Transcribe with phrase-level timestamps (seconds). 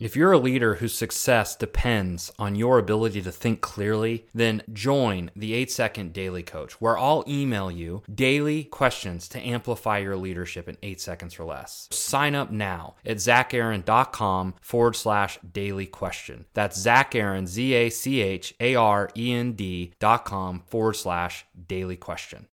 [0.00, 5.32] If you're a leader whose success depends on your ability to think clearly, then join
[5.34, 10.68] the 8 Second Daily Coach, where I'll email you daily questions to amplify your leadership
[10.68, 11.88] in 8 seconds or less.
[11.90, 16.44] Sign up now at zacharend.com forward slash daily question.
[16.54, 20.94] That's Zach Arend, Z A C H A R E N D dot com forward
[20.94, 22.46] slash daily question.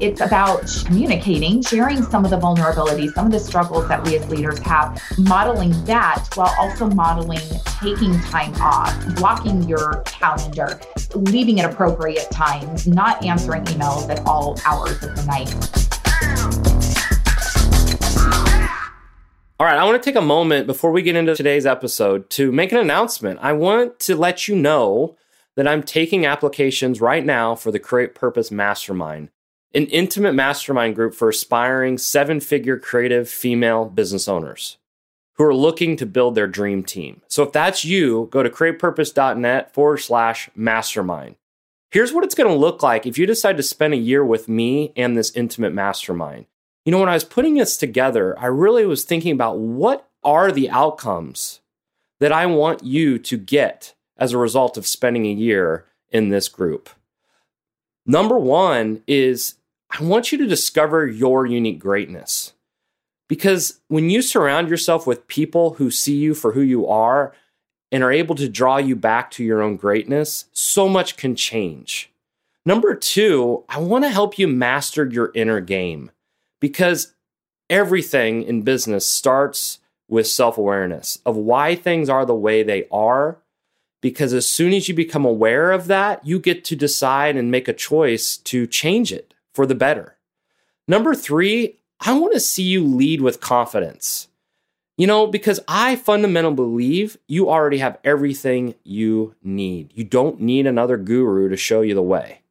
[0.00, 4.28] It's about communicating, sharing some of the vulnerabilities, some of the struggles that we as
[4.30, 7.40] leaders have, modeling that while also modeling
[7.80, 10.80] taking time off, blocking your calendar,
[11.14, 15.52] leaving at appropriate times, not answering emails at all hours of the night.
[19.58, 22.52] All right, I want to take a moment before we get into today's episode to
[22.52, 23.40] make an announcement.
[23.42, 25.16] I want to let you know
[25.56, 29.30] that I'm taking applications right now for the Create Purpose Mastermind
[29.74, 34.78] an intimate mastermind group for aspiring seven figure creative female business owners
[35.34, 37.22] who are looking to build their dream team.
[37.28, 41.36] So if that's you, go to createpurpose.net forward slash mastermind.
[41.90, 44.48] Here's what it's going to look like if you decide to spend a year with
[44.48, 46.46] me and this intimate mastermind.
[46.84, 50.50] You know, when I was putting this together, I really was thinking about what are
[50.50, 51.60] the outcomes
[52.20, 56.48] that I want you to get as a result of spending a year in this
[56.48, 56.90] group.
[58.08, 59.56] Number one is
[59.90, 62.54] I want you to discover your unique greatness.
[63.28, 67.34] Because when you surround yourself with people who see you for who you are
[67.92, 72.10] and are able to draw you back to your own greatness, so much can change.
[72.64, 76.10] Number two, I want to help you master your inner game
[76.60, 77.14] because
[77.68, 83.38] everything in business starts with self awareness of why things are the way they are
[84.00, 87.68] because as soon as you become aware of that, you get to decide and make
[87.68, 90.16] a choice to change it for the better.
[90.86, 94.28] Number three, I want to see you lead with confidence.
[94.96, 99.92] You know, because I fundamentally believe you already have everything you need.
[99.94, 102.42] You don't need another guru to show you the way.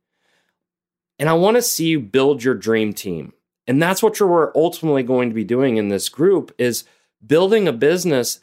[1.19, 3.33] And I want to see you build your dream team.
[3.67, 6.85] And that's what we're ultimately going to be doing in this group is
[7.25, 8.39] building a business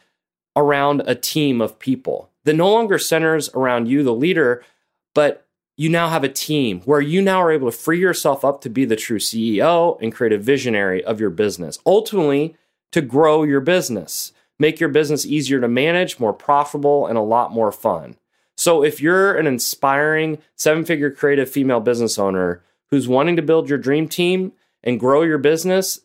[0.55, 4.63] around a team of people that no longer centers around you, the leader,
[5.15, 5.47] but
[5.77, 8.71] you now have a team where you now are able to free yourself up to
[8.71, 11.79] be the true CEO and create a visionary of your business.
[11.85, 12.57] Ultimately,
[12.93, 17.53] to grow your business, make your business easier to manage, more profitable, and a lot
[17.53, 18.17] more fun.
[18.57, 23.69] So, if you're an inspiring seven figure creative female business owner who's wanting to build
[23.69, 24.53] your dream team
[24.85, 26.01] and grow your business,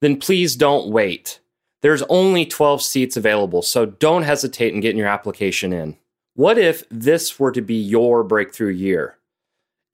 [0.00, 1.38] then please don't wait.
[1.86, 5.96] There's only 12 seats available, so don't hesitate in getting your application in.
[6.34, 9.18] What if this were to be your breakthrough year?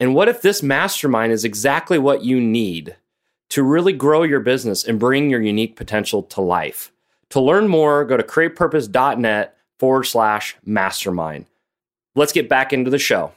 [0.00, 2.96] And what if this mastermind is exactly what you need
[3.50, 6.90] to really grow your business and bring your unique potential to life?
[7.28, 11.44] To learn more, go to createpurpose.net forward slash mastermind.
[12.14, 13.32] Let's get back into the show.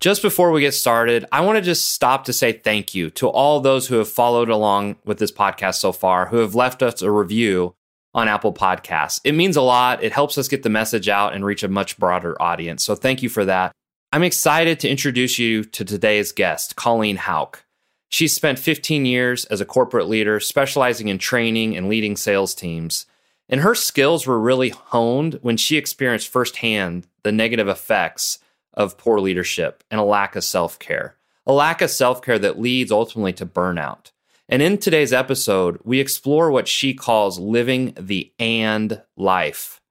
[0.00, 3.28] Just before we get started, I want to just stop to say thank you to
[3.28, 7.02] all those who have followed along with this podcast so far, who have left us
[7.02, 7.74] a review
[8.14, 9.20] on Apple Podcasts.
[9.24, 10.04] It means a lot.
[10.04, 12.84] It helps us get the message out and reach a much broader audience.
[12.84, 13.72] So thank you for that.
[14.12, 17.64] I'm excited to introduce you to today's guest, Colleen Hauk.
[18.08, 23.04] She's spent 15 years as a corporate leader, specializing in training and leading sales teams.
[23.48, 28.38] And her skills were really honed when she experienced firsthand the negative effects
[28.78, 31.16] of poor leadership and a lack of self care,
[31.46, 34.12] a lack of self care that leads ultimately to burnout.
[34.48, 39.82] And in today's episode, we explore what she calls living the and life,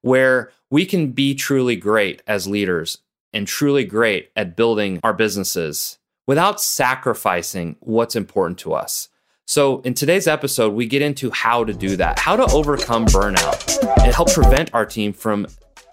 [0.00, 2.98] where we can be truly great as leaders
[3.32, 9.08] and truly great at building our businesses without sacrificing what's important to us.
[9.46, 14.02] So, in today's episode, we get into how to do that, how to overcome burnout,
[14.04, 15.48] and help prevent our team from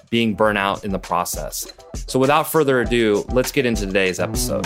[0.09, 1.71] being burnt out in the process.
[2.07, 4.65] So, without further ado, let's get into today's episode.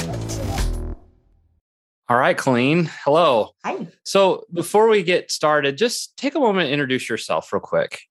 [2.10, 2.90] All right, Colleen.
[3.06, 3.52] Hello.
[3.64, 3.88] Hi.
[4.04, 8.02] So, before we get started, just take a moment and introduce yourself real quick.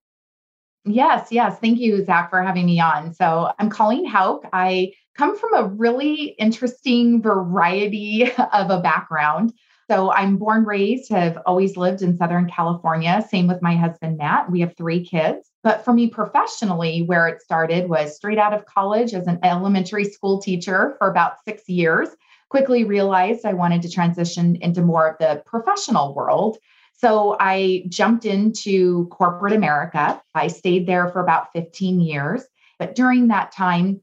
[0.86, 1.58] Yes, yes.
[1.58, 3.12] Thank you, Zach, for having me on.
[3.12, 4.46] So, I'm Colleen Hauk.
[4.52, 9.52] I come from a really interesting variety of a background.
[9.90, 13.26] So I'm born, raised, have always lived in Southern California.
[13.28, 14.48] Same with my husband, Matt.
[14.48, 15.50] We have three kids.
[15.64, 20.04] But for me professionally, where it started was straight out of college as an elementary
[20.04, 22.08] school teacher for about six years.
[22.50, 26.58] Quickly realized I wanted to transition into more of the professional world.
[26.92, 30.22] So I jumped into corporate America.
[30.36, 32.44] I stayed there for about 15 years.
[32.78, 34.02] But during that time,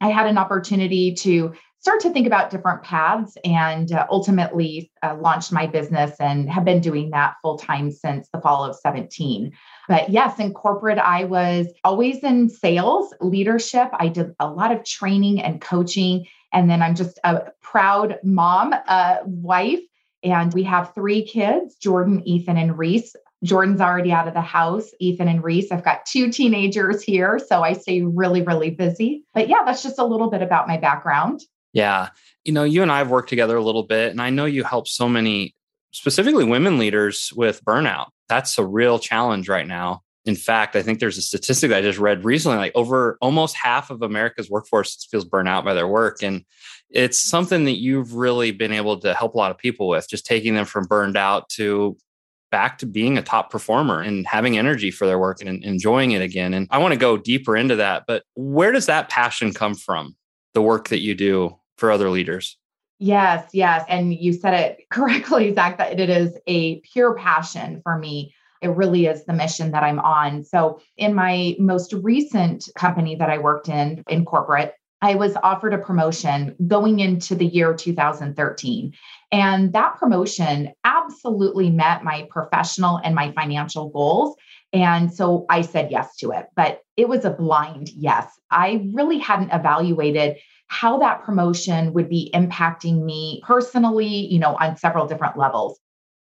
[0.00, 1.54] I had an opportunity to
[1.86, 6.64] start to think about different paths and uh, ultimately uh, launched my business and have
[6.64, 9.52] been doing that full time since the fall of 17.
[9.86, 13.88] But yes, in corporate, I was always in sales, leadership.
[13.92, 16.26] I did a lot of training and coaching.
[16.52, 19.78] And then I'm just a proud mom, uh, wife.
[20.24, 23.14] And we have three kids Jordan, Ethan, and Reese.
[23.44, 25.70] Jordan's already out of the house, Ethan and Reese.
[25.70, 29.24] I've got two teenagers here, so I stay really, really busy.
[29.34, 31.42] But yeah, that's just a little bit about my background.
[31.76, 32.08] Yeah.
[32.44, 34.64] You know, you and I have worked together a little bit, and I know you
[34.64, 35.54] help so many,
[35.90, 38.06] specifically women leaders with burnout.
[38.30, 40.00] That's a real challenge right now.
[40.24, 43.56] In fact, I think there's a statistic that I just read recently like over almost
[43.56, 46.22] half of America's workforce feels burnout by their work.
[46.22, 46.44] And
[46.88, 50.24] it's something that you've really been able to help a lot of people with, just
[50.24, 51.96] taking them from burned out to
[52.50, 56.22] back to being a top performer and having energy for their work and enjoying it
[56.22, 56.54] again.
[56.54, 60.16] And I want to go deeper into that, but where does that passion come from?
[60.54, 62.56] The work that you do for other leaders?
[62.98, 63.84] Yes, yes.
[63.88, 68.34] And you said it correctly, Zach, that it is a pure passion for me.
[68.62, 70.42] It really is the mission that I'm on.
[70.42, 75.74] So, in my most recent company that I worked in, in corporate, I was offered
[75.74, 78.94] a promotion going into the year 2013.
[79.30, 84.36] And that promotion absolutely met my professional and my financial goals.
[84.72, 88.26] And so I said yes to it, but it was a blind yes.
[88.50, 90.38] I really hadn't evaluated
[90.68, 95.78] how that promotion would be impacting me personally, you know, on several different levels.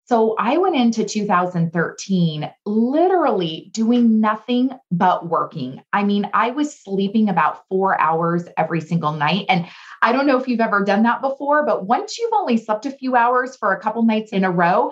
[0.06, 5.82] So I went into 2013 literally doing nothing but working.
[5.94, 9.46] I mean, I was sleeping about four hours every single night.
[9.48, 9.68] And
[10.02, 12.92] I don't know if you've ever done that before, but once you've only slept a
[12.92, 14.92] few hours for a couple nights in a row,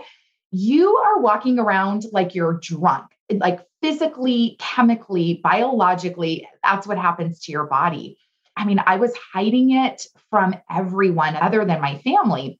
[0.52, 6.48] you are walking around like you're drunk, like physically, chemically, biologically.
[6.64, 8.18] That's what happens to your body.
[8.60, 12.60] I mean, I was hiding it from everyone other than my family.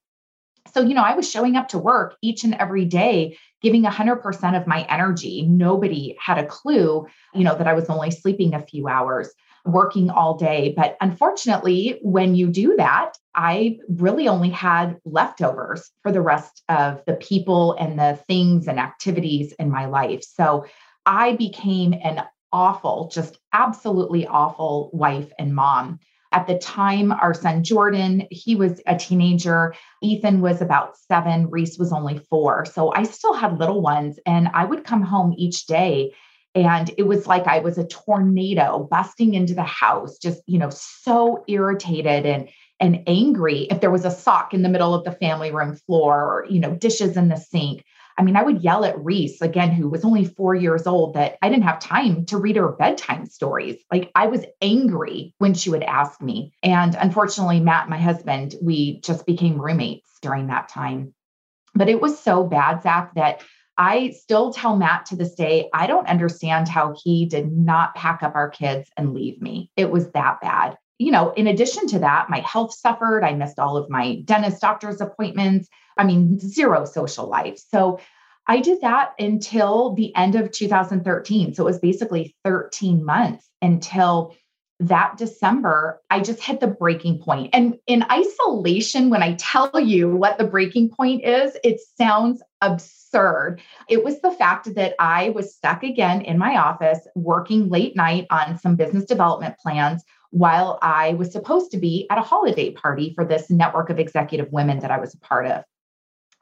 [0.74, 4.60] So, you know, I was showing up to work each and every day, giving 100%
[4.60, 5.42] of my energy.
[5.42, 9.30] Nobody had a clue, you know, that I was only sleeping a few hours,
[9.66, 10.74] working all day.
[10.76, 17.04] But unfortunately, when you do that, I really only had leftovers for the rest of
[17.08, 20.24] the people and the things and activities in my life.
[20.24, 20.66] So
[21.06, 26.00] I became an awful, just absolutely awful wife and mom.
[26.32, 29.74] At the time, our son Jordan, he was a teenager.
[30.04, 31.50] Ethan was about seven.
[31.50, 32.66] Reese was only four.
[32.66, 34.20] So I still had little ones.
[34.28, 36.14] And I would come home each day
[36.56, 40.70] and it was like I was a tornado busting into the house, just, you know,
[40.70, 42.50] so irritated and
[42.82, 46.16] and angry if there was a sock in the middle of the family room floor
[46.16, 47.84] or, you know, dishes in the sink.
[48.20, 51.38] I mean, I would yell at Reese, again, who was only four years old, that
[51.42, 53.78] I didn't have time to read her bedtime stories.
[53.90, 56.52] Like I was angry when she would ask me.
[56.62, 61.14] And unfortunately, Matt, my husband, we just became roommates during that time.
[61.74, 63.42] But it was so bad, Zach, that
[63.78, 68.22] I still tell Matt to this day, I don't understand how he did not pack
[68.22, 69.72] up our kids and leave me.
[69.78, 70.78] It was that bad.
[70.98, 73.24] You know, in addition to that, my health suffered.
[73.24, 75.70] I missed all of my dentist doctor's appointments.
[76.00, 77.60] I mean, zero social life.
[77.70, 78.00] So
[78.48, 81.54] I did that until the end of 2013.
[81.54, 84.34] So it was basically 13 months until
[84.80, 87.50] that December, I just hit the breaking point.
[87.52, 93.62] And in isolation, when I tell you what the breaking point is, it sounds absurd.
[93.90, 98.26] It was the fact that I was stuck again in my office working late night
[98.32, 100.02] on some business development plans
[100.32, 104.52] while I was supposed to be at a holiday party for this network of executive
[104.52, 105.64] women that I was a part of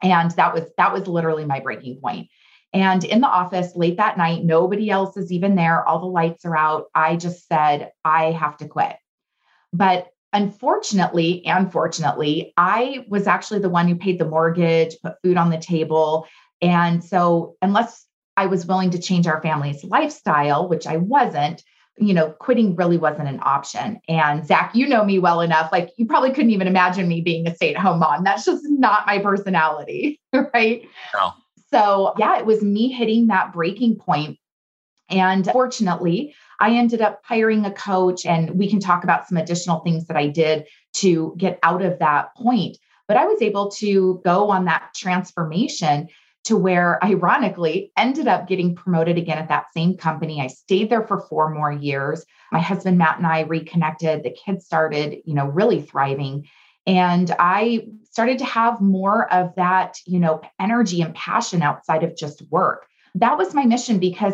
[0.02, 2.28] and that was that was literally my breaking point.
[2.72, 5.86] and in the office late that night nobody else is even there.
[5.86, 6.86] All the lights are out.
[6.94, 8.96] I just said i have to quit.
[9.72, 15.36] But unfortunately and fortunately i was actually the one who paid the mortgage put food
[15.36, 16.26] on the table.
[16.60, 18.04] And so unless
[18.36, 21.62] i was willing to change our family's lifestyle which i wasn't
[22.00, 24.00] you know, quitting really wasn't an option.
[24.08, 25.70] And Zach, you know me well enough.
[25.72, 28.24] Like, you probably couldn't even imagine me being a stay at home mom.
[28.24, 30.20] That's just not my personality.
[30.54, 30.82] Right.
[31.14, 31.32] No.
[31.72, 34.38] So, yeah, it was me hitting that breaking point.
[35.10, 39.80] And fortunately, I ended up hiring a coach, and we can talk about some additional
[39.80, 42.76] things that I did to get out of that point.
[43.06, 46.08] But I was able to go on that transformation
[46.48, 50.40] to where ironically ended up getting promoted again at that same company.
[50.40, 52.24] I stayed there for four more years.
[52.50, 54.22] My husband Matt and I reconnected.
[54.22, 56.48] The kids started, you know, really thriving.
[56.86, 62.16] And I started to have more of that, you know, energy and passion outside of
[62.16, 62.86] just work.
[63.14, 64.32] That was my mission because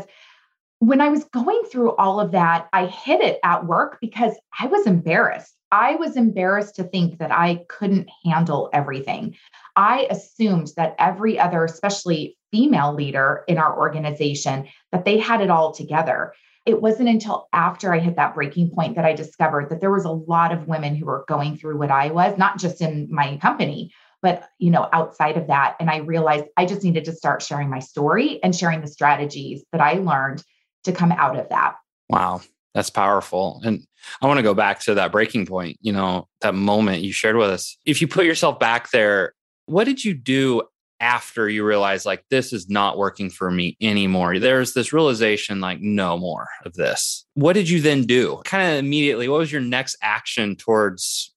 [0.79, 4.69] when I was going through all of that, I hid it at work because I
[4.69, 5.53] was embarrassed.
[5.75, 9.35] I was embarrassed to think that I couldn't handle everything.
[9.75, 15.51] I assumed that every other, especially female leader in our organization, that they had it
[15.51, 16.33] all together.
[16.65, 20.05] It wasn't until after I hit that breaking point that I discovered that there was
[20.05, 23.37] a lot of women who were going through what I was, not just in my
[23.39, 23.91] company,
[24.23, 27.69] but you know outside of that and i realized i just needed to start sharing
[27.69, 30.43] my story and sharing the strategies that i learned
[30.85, 31.75] to come out of that
[32.09, 32.41] wow
[32.75, 33.87] that's powerful and
[34.21, 37.37] i want to go back to that breaking point you know that moment you shared
[37.37, 39.35] with us if you put yourself back there
[39.67, 40.63] what did you do
[41.01, 45.81] after you realized like this is not working for me anymore there's this realization like
[45.81, 49.61] no more of this what did you then do kind of immediately what was your
[49.61, 51.35] next action towards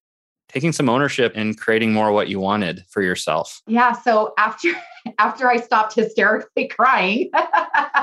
[0.49, 3.61] taking some ownership and creating more what you wanted for yourself?
[3.67, 3.91] Yeah.
[3.91, 4.69] So after
[5.19, 7.29] after I stopped hysterically crying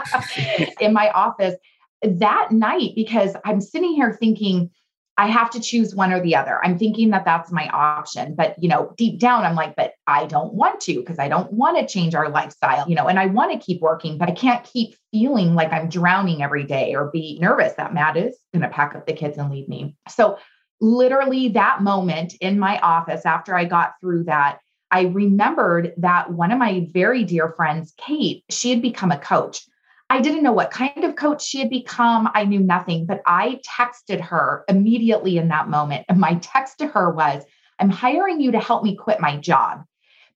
[0.80, 1.54] in my office
[2.02, 4.70] that night, because I'm sitting here thinking,
[5.16, 6.58] I have to choose one or the other.
[6.64, 8.34] I'm thinking that that's my option.
[8.34, 11.52] But, you know, deep down, I'm like, but I don't want to because I don't
[11.52, 14.32] want to change our lifestyle, you know, and I want to keep working, but I
[14.32, 18.62] can't keep feeling like I'm drowning every day or be nervous that Matt is going
[18.62, 19.96] to pack up the kids and leave me.
[20.08, 20.36] So
[20.80, 24.58] literally that moment in my office after I got through that,
[24.90, 29.64] I remembered that one of my very dear friends, Kate, she had become a coach.
[30.11, 32.28] I didn't know what kind of coach she had become.
[32.34, 36.04] I knew nothing, but I texted her immediately in that moment.
[36.08, 37.42] And my text to her was,
[37.78, 39.84] I'm hiring you to help me quit my job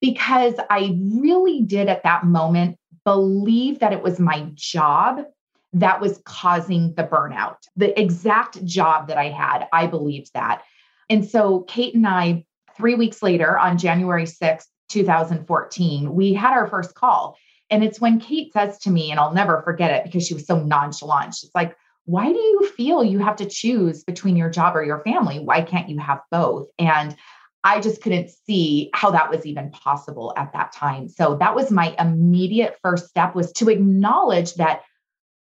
[0.01, 5.23] because I really did at that moment believe that it was my job
[5.73, 7.57] that was causing the burnout.
[7.75, 10.63] The exact job that I had, I believed that.
[11.09, 12.45] And so Kate and I,
[12.75, 17.37] three weeks later on January 6th, 2014, we had our first call.
[17.69, 20.47] And it's when Kate says to me, and I'll never forget it because she was
[20.47, 21.35] so nonchalant.
[21.35, 25.01] She's like, Why do you feel you have to choose between your job or your
[25.01, 25.39] family?
[25.39, 26.67] Why can't you have both?
[26.79, 27.15] And
[27.63, 31.09] I just couldn't see how that was even possible at that time.
[31.09, 34.81] So that was my immediate first step was to acknowledge that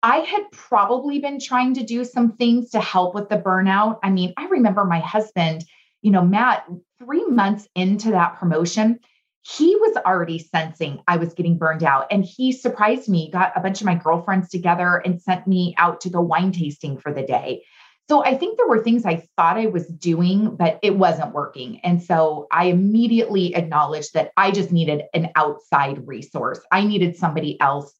[0.02, 3.98] I had probably been trying to do some things to help with the burnout.
[4.02, 5.64] I mean, I remember my husband,
[6.02, 6.66] you know, Matt,
[6.98, 9.00] three months into that promotion,
[9.42, 12.06] he was already sensing I was getting burned out.
[12.10, 16.00] And he surprised me, got a bunch of my girlfriends together and sent me out
[16.02, 17.64] to go wine tasting for the day.
[18.08, 21.78] So I think there were things I thought I was doing, but it wasn't working.
[21.84, 26.60] And so I immediately acknowledged that I just needed an outside resource.
[26.72, 27.94] I needed somebody else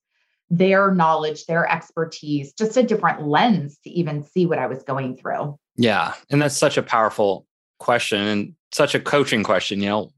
[0.50, 5.16] their knowledge, their expertise, just a different lens to even see what I was going
[5.16, 5.56] through.
[5.76, 6.14] Yeah.
[6.28, 7.46] And that's such a powerful
[7.78, 9.80] question and such a coaching question.
[9.80, 10.10] You know,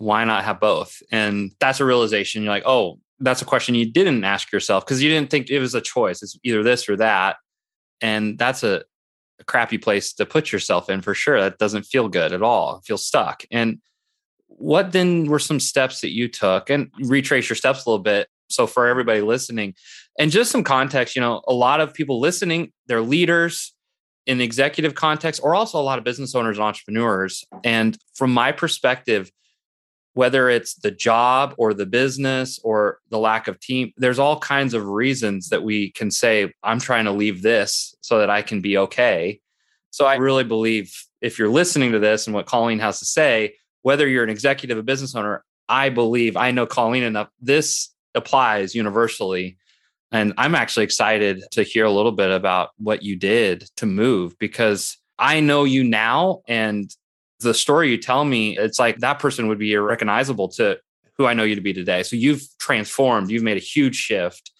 [0.00, 1.02] why not have both?
[1.12, 2.42] And that's a realization.
[2.42, 5.60] You're like, oh, that's a question you didn't ask yourself because you didn't think it
[5.60, 6.22] was a choice.
[6.22, 7.36] It's either this or that.
[8.00, 8.82] And that's a,
[9.38, 11.38] a crappy place to put yourself in for sure.
[11.38, 12.78] That doesn't feel good at all.
[12.78, 13.44] It feels stuck.
[13.50, 13.78] And
[14.46, 18.28] what then were some steps that you took and retrace your steps a little bit
[18.48, 19.74] so for everybody listening,
[20.18, 23.74] and just some context, you know, a lot of people listening, they're leaders
[24.26, 27.44] in the executive context, or also a lot of business owners and entrepreneurs.
[27.64, 29.30] And from my perspective,
[30.14, 34.74] whether it's the job or the business or the lack of team, there's all kinds
[34.74, 38.60] of reasons that we can say, I'm trying to leave this so that I can
[38.60, 39.40] be okay.
[39.90, 43.54] So I really believe if you're listening to this and what Colleen has to say,
[43.82, 47.28] whether you're an executive, a business owner, I believe I know Colleen enough.
[47.40, 49.56] This applies universally.
[50.12, 54.36] And I'm actually excited to hear a little bit about what you did to move
[54.38, 56.90] because I know you now and
[57.40, 60.78] the story you tell me, it's like that person would be irrecognizable to
[61.16, 62.02] who I know you to be today.
[62.02, 64.50] So you've transformed, you've made a huge shift.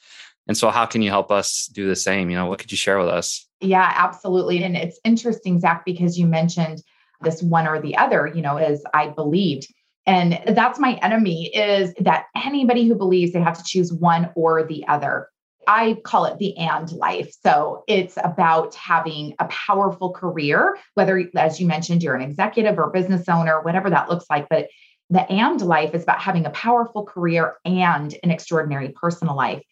[0.46, 2.28] And so, how can you help us do the same?
[2.28, 3.46] You know, what could you share with us?
[3.60, 4.62] Yeah, absolutely.
[4.64, 6.82] And it's interesting, Zach, because you mentioned
[7.20, 9.66] this one or the other, you know, as I believed.
[10.06, 14.64] And that's my enemy is that anybody who believes they have to choose one or
[14.64, 15.28] the other.
[15.70, 17.32] I call it the and life.
[17.44, 22.90] So it's about having a powerful career, whether, as you mentioned, you're an executive or
[22.90, 24.48] business owner, whatever that looks like.
[24.50, 24.66] But
[25.10, 29.62] the and life is about having a powerful career and an extraordinary personal life.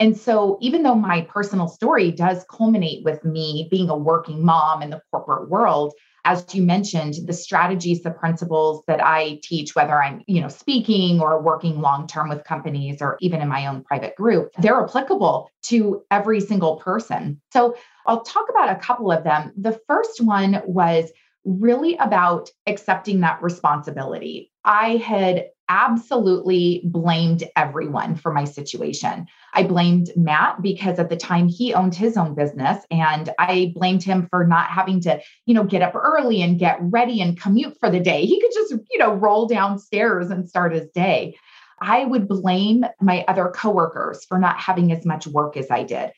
[0.00, 4.82] And so, even though my personal story does culminate with me being a working mom
[4.82, 5.94] in the corporate world,
[6.24, 11.20] as you mentioned the strategies the principles that i teach whether i'm you know speaking
[11.20, 15.50] or working long term with companies or even in my own private group they're applicable
[15.62, 17.40] to every single person.
[17.52, 17.76] So
[18.06, 19.52] i'll talk about a couple of them.
[19.56, 21.10] The first one was
[21.44, 24.50] really about accepting that responsibility.
[24.64, 29.26] I had absolutely blamed everyone for my situation.
[29.52, 34.02] I blamed Matt because at the time he owned his own business and I blamed
[34.02, 37.78] him for not having to, you know, get up early and get ready and commute
[37.78, 38.26] for the day.
[38.26, 41.36] He could just, you know, roll downstairs and start his day.
[41.80, 46.12] I would blame my other coworkers for not having as much work as I did.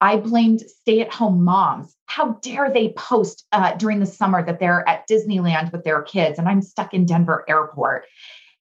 [0.00, 1.94] I blamed stay at home moms.
[2.06, 6.38] How dare they post uh, during the summer that they're at Disneyland with their kids
[6.38, 8.06] and I'm stuck in Denver airport.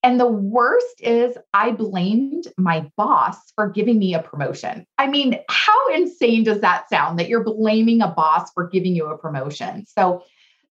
[0.03, 4.85] And the worst is, I blamed my boss for giving me a promotion.
[4.97, 9.07] I mean, how insane does that sound that you're blaming a boss for giving you
[9.07, 9.85] a promotion?
[9.87, 10.23] So,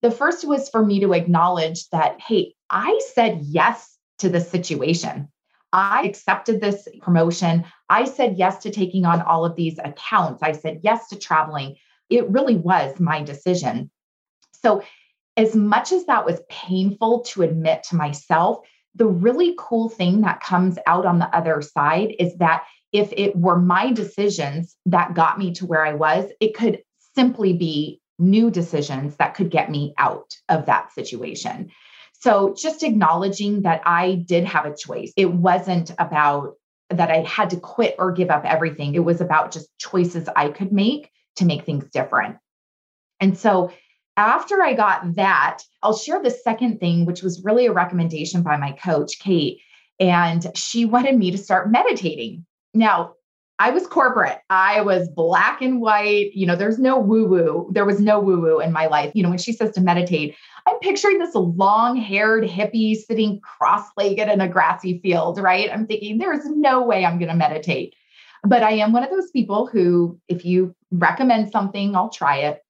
[0.03, 5.29] the first was for me to acknowledge that, hey, I said yes to the situation.
[5.73, 7.65] I accepted this promotion.
[7.89, 10.43] I said yes to taking on all of these accounts.
[10.43, 11.77] I said yes to traveling.
[12.09, 13.91] It really was my decision.
[14.63, 14.83] So,
[15.37, 20.41] as much as that was painful to admit to myself, the really cool thing that
[20.41, 25.39] comes out on the other side is that if it were my decisions that got
[25.39, 26.83] me to where I was, it could
[27.15, 31.71] simply be new decisions that could get me out of that situation.
[32.21, 35.13] So just acknowledging that I did have a choice.
[35.17, 36.55] It wasn't about
[36.91, 38.95] that I had to quit or give up everything.
[38.95, 42.37] It was about just choices I could make to make things different.
[43.21, 43.73] And so
[44.21, 48.57] after I got that, I'll share the second thing, which was really a recommendation by
[48.57, 49.61] my coach, Kate.
[49.99, 52.45] And she wanted me to start meditating.
[52.75, 53.15] Now,
[53.59, 54.39] I was corporate.
[54.49, 56.33] I was black and white.
[56.35, 57.71] You know, there's no woo woo.
[57.73, 59.13] There was no woo woo in my life.
[59.15, 60.35] You know, when she says to meditate,
[60.67, 65.71] I'm picturing this long haired hippie sitting cross legged in a grassy field, right?
[65.71, 67.95] I'm thinking, there's no way I'm going to meditate.
[68.45, 72.63] But I am one of those people who, if you recommend something, I'll try it.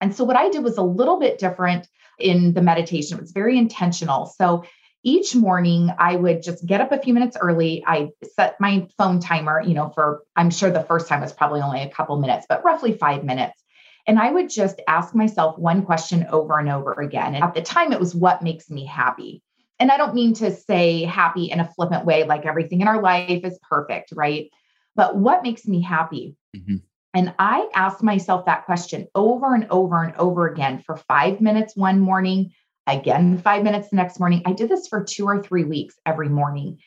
[0.00, 1.88] And so what I did was a little bit different
[2.18, 3.18] in the meditation.
[3.18, 4.26] It was very intentional.
[4.26, 4.64] So
[5.02, 7.84] each morning I would just get up a few minutes early.
[7.86, 11.60] I set my phone timer, you know, for I'm sure the first time was probably
[11.60, 13.62] only a couple minutes, but roughly 5 minutes.
[14.08, 17.34] And I would just ask myself one question over and over again.
[17.34, 19.42] And at the time it was what makes me happy.
[19.78, 23.00] And I don't mean to say happy in a flippant way like everything in our
[23.00, 24.50] life is perfect, right?
[24.94, 26.34] But what makes me happy?
[26.56, 26.76] Mm-hmm.
[27.14, 31.74] And I asked myself that question over and over and over again for five minutes
[31.76, 32.52] one morning,
[32.86, 34.42] again, five minutes the next morning.
[34.44, 36.78] I did this for two or three weeks every morning.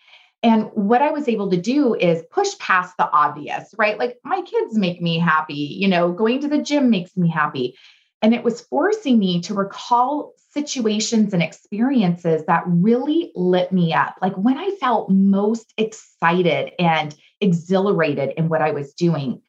[0.41, 4.00] And what I was able to do is push past the obvious, right?
[4.00, 7.76] Like my kids make me happy, you know, going to the gym makes me happy.
[8.22, 14.15] And it was forcing me to recall situations and experiences that really lit me up.
[14.22, 19.41] Like when I felt most excited and exhilarated in what I was doing.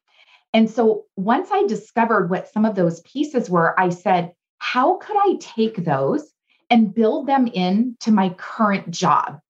[0.53, 5.17] And so once I discovered what some of those pieces were, I said, how could
[5.17, 6.33] I take those
[6.71, 9.41] and build them into my current job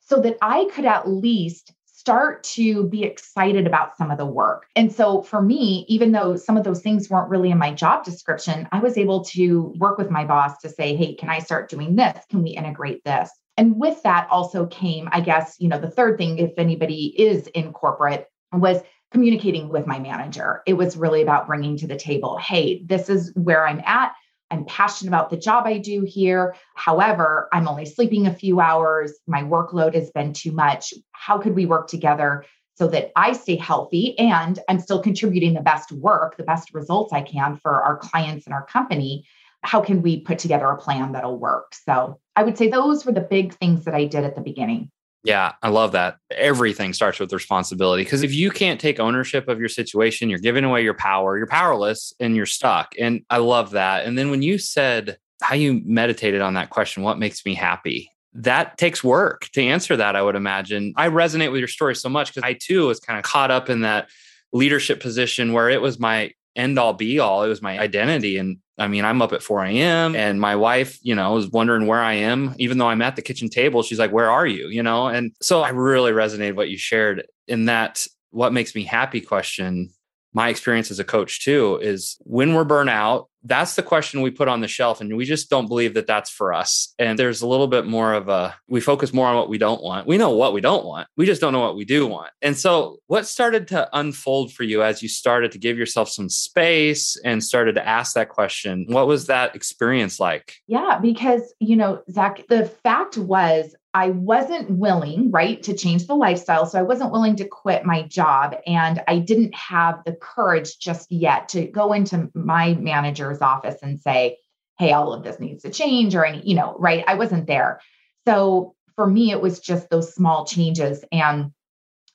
[0.00, 4.66] so that I could at least start to be excited about some of the work.
[4.76, 8.04] And so for me, even though some of those things weren't really in my job
[8.04, 11.68] description, I was able to work with my boss to say, hey, can I start
[11.68, 12.16] doing this?
[12.30, 13.30] Can we integrate this?
[13.56, 17.48] And with that also came, I guess, you know, the third thing, if anybody is
[17.48, 20.62] in corporate, was communicating with my manager.
[20.66, 24.12] It was really about bringing to the table, hey, this is where I'm at.
[24.50, 26.54] I'm passionate about the job I do here.
[26.74, 29.12] However, I'm only sleeping a few hours.
[29.26, 30.94] My workload has been too much.
[31.12, 32.44] How could we work together
[32.74, 37.12] so that I stay healthy and I'm still contributing the best work, the best results
[37.12, 39.26] I can for our clients and our company?
[39.62, 41.74] How can we put together a plan that'll work?
[41.74, 44.90] So I would say those were the big things that I did at the beginning.
[45.24, 46.16] Yeah, I love that.
[46.30, 50.64] Everything starts with responsibility because if you can't take ownership of your situation, you're giving
[50.64, 52.94] away your power, you're powerless and you're stuck.
[52.98, 54.06] And I love that.
[54.06, 58.10] And then when you said how you meditated on that question, what makes me happy?
[58.34, 60.92] That takes work to answer that, I would imagine.
[60.96, 63.68] I resonate with your story so much because I too was kind of caught up
[63.68, 64.08] in that
[64.52, 67.42] leadership position where it was my end all be all.
[67.42, 68.36] It was my identity.
[68.36, 70.14] And I mean, I'm up at 4 a.m.
[70.14, 72.54] and my wife, you know, is wondering where I am.
[72.58, 74.68] Even though I'm at the kitchen table, she's like, Where are you?
[74.68, 78.84] You know, and so I really resonated what you shared in that what makes me
[78.84, 79.90] happy question
[80.32, 84.30] my experience as a coach too is when we're burnt out that's the question we
[84.30, 86.94] put on the shelf and we just don't believe that that's for us.
[86.98, 89.82] And there's a little bit more of a we focus more on what we don't
[89.82, 90.06] want.
[90.06, 91.08] We know what we don't want.
[91.16, 92.30] We just don't know what we do want.
[92.42, 96.28] And so what started to unfold for you as you started to give yourself some
[96.28, 100.56] space and started to ask that question what was that experience like?
[100.66, 106.14] Yeah because you know zach the fact was I wasn't willing, right, to change the
[106.14, 106.66] lifestyle.
[106.66, 108.54] So I wasn't willing to quit my job.
[108.66, 113.98] And I didn't have the courage just yet to go into my manager's office and
[113.98, 114.36] say,
[114.78, 117.02] hey, all of this needs to change or any, you know, right.
[117.06, 117.80] I wasn't there.
[118.26, 121.04] So for me, it was just those small changes.
[121.10, 121.52] And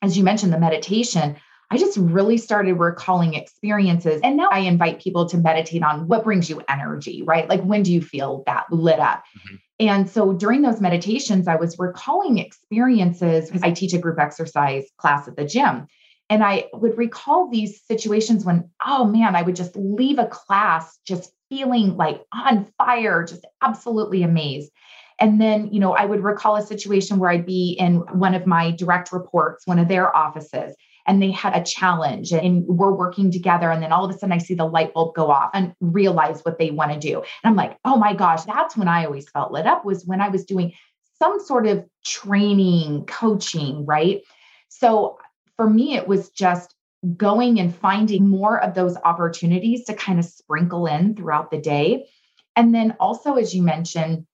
[0.02, 1.38] as you mentioned, the meditation,
[1.72, 4.22] I just really started recalling experiences.
[4.24, 7.50] And now I invite people to meditate on what brings you energy, right?
[7.50, 9.24] Like when do you feel that lit up?
[9.38, 9.56] Mm-hmm.
[9.80, 14.86] And so during those meditations, I was recalling experiences because I teach a group exercise
[14.98, 15.88] class at the gym.
[16.30, 20.98] And I would recall these situations when, oh man, I would just leave a class
[21.06, 24.72] just feeling like on fire, just absolutely amazed.
[25.20, 28.48] And then, you know, I would recall a situation where I'd be in one of
[28.48, 33.32] my direct reports, one of their offices, and they had a challenge and we're working
[33.32, 33.70] together.
[33.70, 36.42] And then all of a sudden I see the light bulb go off and realize
[36.42, 37.18] what they want to do.
[37.18, 40.22] And I'm like, oh my gosh, that's when I always felt lit up was when
[40.22, 40.74] I was doing
[41.20, 44.22] some sort of training, coaching, right?
[44.70, 45.18] So
[45.58, 46.74] for me, it was just
[47.18, 52.08] going and finding more of those opportunities to kind of sprinkle in throughout the day.
[52.56, 54.26] And then also, as you mentioned,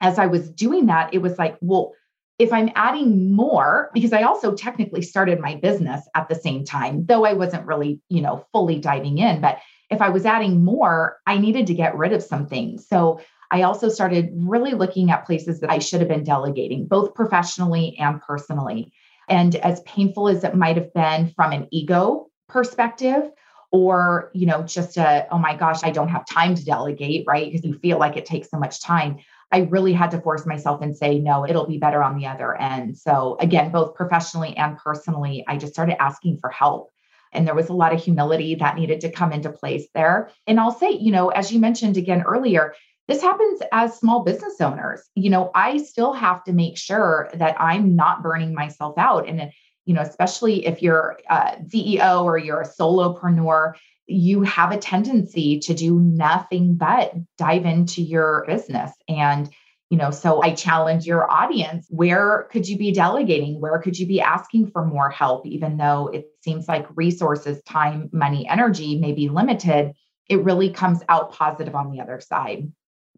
[0.00, 1.92] as I was doing that, it was like, well,
[2.38, 7.06] if I'm adding more, because I also technically started my business at the same time,
[7.06, 9.40] though I wasn't really, you know, fully diving in.
[9.40, 9.58] But
[9.90, 12.86] if I was adding more, I needed to get rid of some things.
[12.86, 13.20] So
[13.50, 17.96] I also started really looking at places that I should have been delegating, both professionally
[17.98, 18.92] and personally.
[19.28, 23.30] And as painful as it might have been from an ego perspective,
[23.72, 27.50] or, you know, just a, oh my gosh, I don't have time to delegate, right?
[27.50, 29.18] Because you feel like it takes so much time.
[29.52, 32.54] I really had to force myself and say, no, it'll be better on the other
[32.56, 32.98] end.
[32.98, 36.90] So, again, both professionally and personally, I just started asking for help.
[37.32, 40.30] And there was a lot of humility that needed to come into place there.
[40.46, 42.74] And I'll say, you know, as you mentioned again earlier,
[43.08, 45.02] this happens as small business owners.
[45.14, 49.28] You know, I still have to make sure that I'm not burning myself out.
[49.28, 49.52] And,
[49.84, 53.74] you know, especially if you're a CEO or you're a solopreneur,
[54.06, 58.92] you have a tendency to do nothing but dive into your business.
[59.08, 59.50] And,
[59.90, 63.60] you know, so I challenge your audience where could you be delegating?
[63.60, 65.46] Where could you be asking for more help?
[65.46, 69.92] Even though it seems like resources, time, money, energy may be limited,
[70.28, 72.70] it really comes out positive on the other side.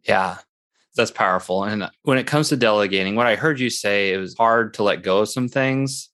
[0.04, 0.38] Yeah,
[0.94, 1.64] that's powerful.
[1.64, 4.82] And when it comes to delegating, what I heard you say, it was hard to
[4.82, 6.10] let go of some things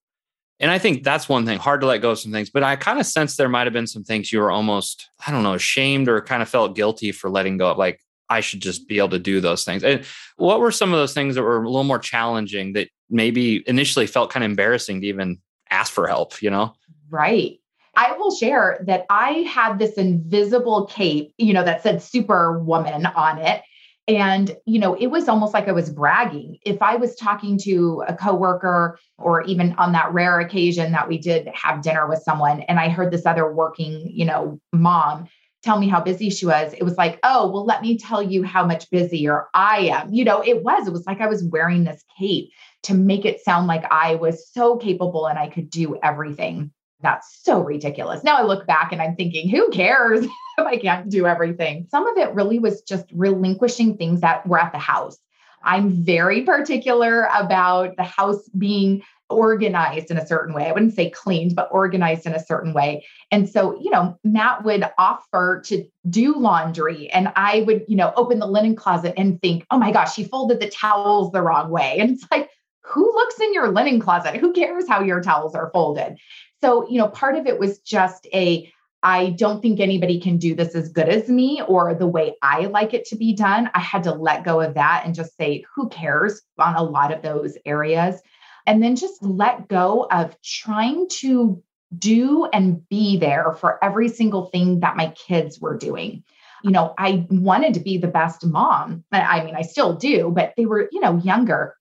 [0.61, 2.51] and I think that's one thing, hard to let go of some things.
[2.51, 5.33] But I kind of sense there might have been some things you were almost, I
[5.33, 7.79] don't know, ashamed or kind of felt guilty for letting go of.
[7.79, 9.85] Like, I should just be able to do those things.
[9.85, 10.05] And
[10.37, 14.07] what were some of those things that were a little more challenging that maybe initially
[14.07, 15.39] felt kind of embarrassing to even
[15.71, 16.73] ask for help, you know?
[17.11, 17.59] Right.
[17.97, 23.39] I will share that I had this invisible cape, you know, that said superwoman on
[23.39, 23.63] it.
[24.07, 26.59] And, you know, it was almost like I was bragging.
[26.67, 31.17] If I was talking to a coworker or even on that rare occasion that we
[31.17, 35.27] did have dinner with someone and I heard this other working, you know, mom
[35.63, 38.43] tell me how busy she was, it was like, oh, well, let me tell you
[38.43, 40.13] how much busier I am.
[40.13, 42.51] You know, it was, it was like I was wearing this cape
[42.83, 46.71] to make it sound like I was so capable and I could do everything.
[47.05, 48.25] That's so ridiculous.
[48.25, 50.25] Now I look back and I'm thinking, who cares?
[50.59, 51.87] if I can't do everything.
[51.91, 55.19] Some of it really was just relinquishing things that were at the house.
[55.63, 60.67] I'm very particular about the house being organized in a certain way.
[60.67, 63.07] I wouldn't say cleaned, but organized in a certain way.
[63.31, 68.13] And so, you know, Matt would offer to do laundry and I would, you know,
[68.17, 71.71] open the linen closet and think, oh my gosh, she folded the towels the wrong
[71.71, 71.97] way.
[71.99, 72.51] And it's like,
[72.83, 74.37] who looks in your linen closet?
[74.37, 76.19] Who cares how your towels are folded?
[76.65, 78.73] So, you know, part of it was just a
[79.03, 82.61] I don't think anybody can do this as good as me or the way I
[82.61, 83.69] like it to be done.
[83.75, 87.13] I had to let go of that and just say, who cares on a lot
[87.13, 88.19] of those areas.
[88.67, 91.63] And then just let go of trying to
[91.99, 96.25] do and be there for every single thing that my kids were doing.
[96.63, 99.05] You know, I wanted to be the best mom.
[99.13, 101.77] I mean, I still do, but they were, you know, younger.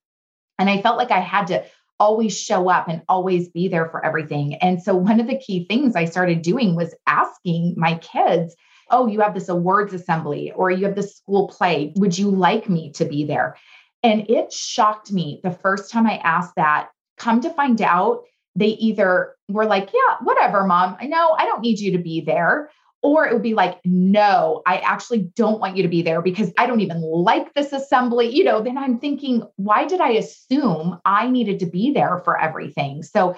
[0.60, 1.64] And I felt like I had to
[2.00, 4.56] always show up and always be there for everything.
[4.56, 8.56] And so, one of the key things I started doing was asking my kids,
[8.90, 11.94] Oh, you have this awards assembly or you have this school play.
[11.96, 13.58] Would you like me to be there?
[14.04, 16.90] And it shocked me the first time I asked that.
[17.18, 18.24] Come to find out,
[18.56, 20.98] they either were like, Yeah, whatever, mom.
[21.00, 22.70] I know I don't need you to be there.
[23.04, 26.54] Or it would be like, no, I actually don't want you to be there because
[26.58, 28.34] I don't even like this assembly.
[28.34, 32.40] You know, then I'm thinking, why did I assume I needed to be there for
[32.40, 33.04] everything?
[33.04, 33.36] So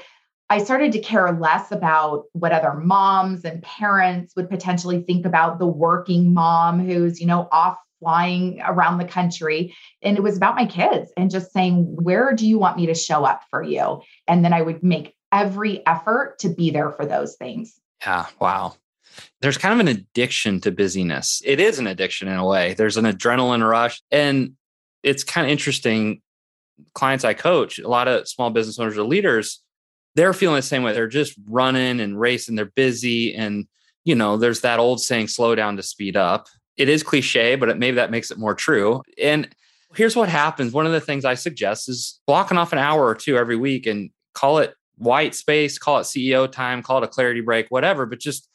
[0.52, 5.58] I started to care less about what other moms and parents would potentially think about
[5.58, 9.76] the working mom who's, you know, off flying around the country.
[10.04, 12.94] And it was about my kids and just saying, where do you want me to
[12.94, 14.02] show up for you?
[14.28, 17.74] And then I would make every effort to be there for those things.
[18.06, 18.28] Yeah.
[18.40, 18.76] Wow
[19.42, 21.42] there's kind of an addiction to busyness.
[21.46, 22.74] It is an addiction in a way.
[22.74, 24.02] There's an adrenaline rush.
[24.12, 24.54] And
[25.04, 26.22] it's kind of interesting.
[26.94, 29.62] clients I coach, a lot of small business owners or leaders,
[30.16, 30.94] they're feeling the same way.
[30.94, 33.36] They're just running and racing, they're busy.
[33.36, 33.68] And,
[34.04, 36.48] you know, there's that old saying, slow down to speed up.
[36.78, 39.02] It is cliche, but it, maybe that makes it more true.
[39.22, 39.48] And
[39.94, 40.74] here's what happens.
[40.74, 43.86] One of the things I suggest is blocking off an hour or two every week
[43.86, 48.06] and call it white space, call it CEO time, call it a clarity break, whatever,
[48.06, 48.50] but just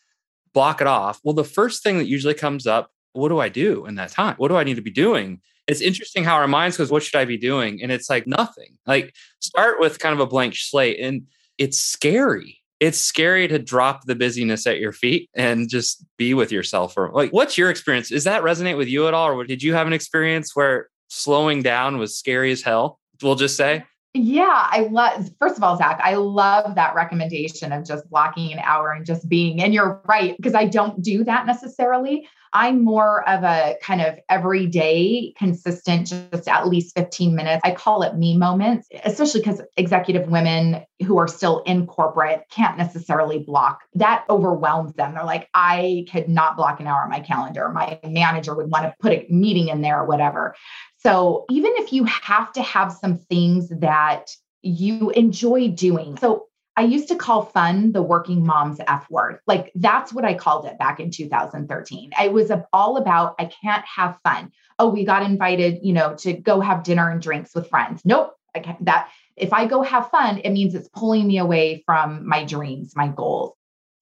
[0.55, 1.21] block it off.
[1.25, 4.37] Well, the first thing that usually comes up, what do I do in that time?
[4.37, 5.41] What do I need to be doing?
[5.67, 7.83] It's interesting how our minds goes, what should I be doing?
[7.83, 8.79] And it's like nothing.
[8.87, 10.99] Like start with kind of a blank slate.
[11.01, 11.23] And
[11.59, 12.59] it's scary.
[12.81, 16.95] It's scary to drop the busyness at your feet and just be with yourself.
[16.97, 18.09] Or like, what's your experience?
[18.09, 19.29] Does that resonate with you at all?
[19.29, 22.99] Or did you have an experience where slowing down was scary as hell?
[23.23, 23.85] We'll just say.
[24.13, 28.59] Yeah, I love, first of all, Zach, I love that recommendation of just blocking an
[28.59, 29.63] hour and just being.
[29.63, 32.29] And you're right, because I don't do that necessarily.
[32.53, 37.61] I'm more of a kind of everyday, consistent, just at least 15 minutes.
[37.65, 42.77] I call it me moments, especially because executive women who are still in corporate can't
[42.77, 43.83] necessarily block.
[43.95, 45.15] That overwhelms them.
[45.15, 47.69] They're like, I could not block an hour on my calendar.
[47.71, 50.55] My manager would want to put a meeting in there or whatever.
[50.99, 54.31] So even if you have to have some things that
[54.63, 56.17] you enjoy doing.
[56.19, 59.41] So I used to call fun the working mom's F word.
[59.47, 62.11] Like that's what I called it back in 2013.
[62.23, 64.53] It was all about I can't have fun.
[64.79, 68.03] Oh, we got invited, you know, to go have dinner and drinks with friends.
[68.05, 68.35] Nope.
[68.55, 72.27] I can't, that if I go have fun, it means it's pulling me away from
[72.27, 73.55] my dreams, my goals.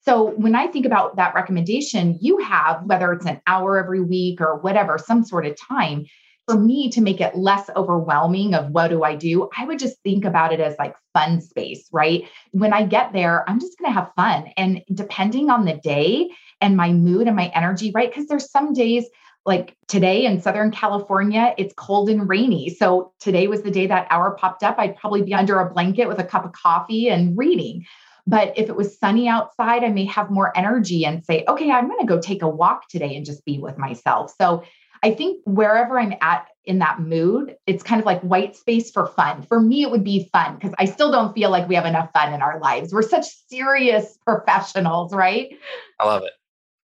[0.02, 4.40] So when I think about that recommendation, you have, whether it's an hour every week
[4.40, 6.06] or whatever, some sort of time,
[6.48, 10.02] for me to make it less overwhelming of what do I do, I would just
[10.02, 12.26] think about it as like fun space, right?
[12.52, 14.50] When I get there, I'm just going to have fun.
[14.56, 16.30] And depending on the day
[16.62, 18.10] and my mood and my energy, right?
[18.10, 19.04] Because there's some days
[19.44, 22.70] like today in Southern California, it's cold and rainy.
[22.70, 24.76] So today was the day that hour popped up.
[24.78, 27.84] I'd probably be under a blanket with a cup of coffee and reading.
[28.26, 31.88] But if it was sunny outside, I may have more energy and say, okay, I'm
[31.88, 34.34] going to go take a walk today and just be with myself.
[34.38, 34.64] So
[35.02, 39.06] I think wherever I'm at in that mood, it's kind of like white space for
[39.06, 39.42] fun.
[39.42, 42.10] For me, it would be fun because I still don't feel like we have enough
[42.12, 42.92] fun in our lives.
[42.92, 45.50] We're such serious professionals, right?
[45.98, 46.32] I love it.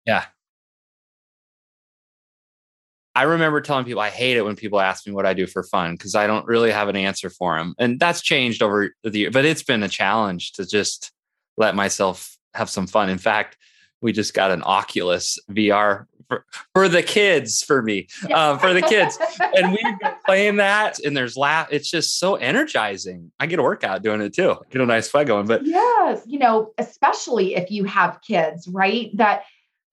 [0.05, 0.25] Yeah.
[3.15, 5.63] I remember telling people I hate it when people ask me what I do for
[5.63, 7.73] fun because I don't really have an answer for them.
[7.79, 11.11] And that's changed over the year, but it's been a challenge to just
[11.57, 13.09] let myself have some fun.
[13.09, 13.57] In fact,
[14.01, 18.81] we just got an Oculus VR for, for the kids for me uh, for the
[18.81, 19.17] kids.
[19.39, 23.31] And we've been playing that and there's laugh it's just so energizing.
[23.39, 26.39] I get a workout doing it too get a nice fight going but yes you
[26.39, 29.09] know especially if you have kids right?
[29.15, 29.43] That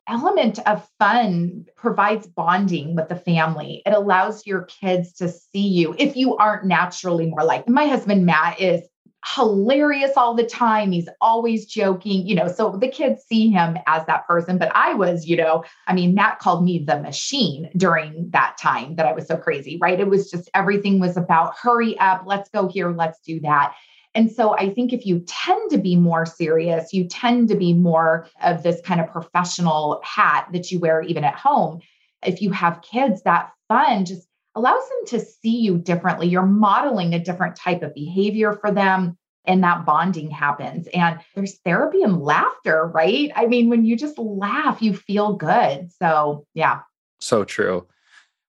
[0.09, 3.83] element of fun provides bonding with the family.
[3.87, 8.27] It allows your kids to see you if you aren't naturally more like my husband
[8.27, 8.83] Matt is
[9.25, 10.93] hilarious all the time.
[10.93, 12.49] He's always joking, you know.
[12.49, 14.59] So the kids see him as that person.
[14.59, 18.97] But I was, you know, I mean, Matt called me the machine during that time
[18.97, 19.99] that I was so crazy, right?
[19.99, 23.75] It was just everything was about hurry up, let's go here, let's do that.
[24.15, 27.73] And so I think if you tend to be more serious, you tend to be
[27.73, 31.81] more of this kind of professional hat that you wear even at home.
[32.25, 36.29] If you have kids, that fun just allows them to see you differently.
[36.29, 39.19] You're modeling a different type of behavior for them.
[39.47, 40.87] And that bonding happens.
[40.95, 43.31] And there's therapy and laughter, right?
[43.37, 45.93] I mean, when you just laugh, you feel good.
[45.93, 46.81] So, yeah.
[47.21, 47.87] So true.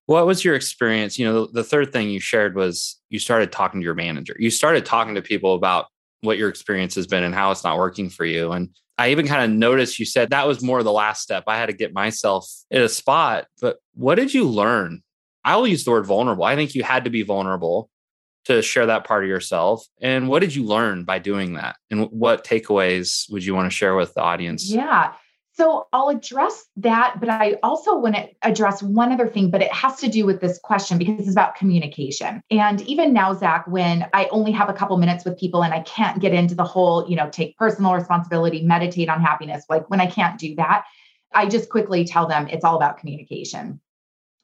[0.06, 1.18] What was your experience?
[1.18, 4.36] You know, the, third thing you shared was you started talking to your manager.
[4.38, 5.86] You started talking to people about
[6.22, 8.52] what your experience has been and how it's not working for you.
[8.52, 11.44] And I even kind of noticed you said that was more the last step.
[11.46, 13.46] I had to get myself in a spot.
[13.60, 15.02] But what did you learn
[15.46, 16.44] I will use the word vulnerable.
[16.44, 17.88] I think you had to be vulnerable
[18.46, 19.86] to share that part of yourself.
[20.00, 21.76] And what did you learn by doing that?
[21.90, 24.68] And what takeaways would you want to share with the audience?
[24.68, 25.12] Yeah.
[25.52, 29.72] So I'll address that, but I also want to address one other thing, but it
[29.72, 32.42] has to do with this question because it's about communication.
[32.50, 35.80] And even now, Zach, when I only have a couple minutes with people and I
[35.80, 40.00] can't get into the whole, you know, take personal responsibility, meditate on happiness, like when
[40.00, 40.84] I can't do that,
[41.32, 43.80] I just quickly tell them it's all about communication.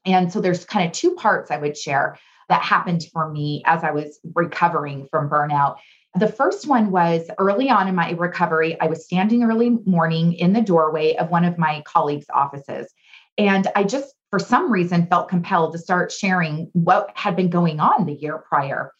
[0.05, 2.17] And so there's kind of two parts I would share
[2.49, 5.77] that happened for me as I was recovering from burnout.
[6.15, 10.53] The first one was early on in my recovery, I was standing early morning in
[10.53, 12.93] the doorway of one of my colleagues' offices.
[13.37, 17.79] And I just, for some reason, felt compelled to start sharing what had been going
[17.79, 18.91] on the year prior.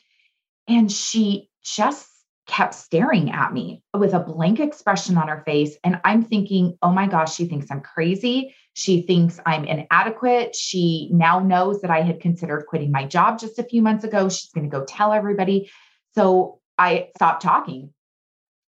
[0.68, 2.08] And she just
[2.48, 5.78] kept staring at me with a blank expression on her face.
[5.84, 8.54] And I'm thinking, oh my gosh, she thinks I'm crazy.
[8.74, 10.56] She thinks I'm inadequate.
[10.56, 14.30] She now knows that I had considered quitting my job just a few months ago.
[14.30, 15.72] She's going to go tell everybody.
[16.16, 17.94] So I stopped talking.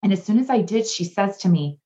[0.02, 1.78] And as soon as I did, she says to me,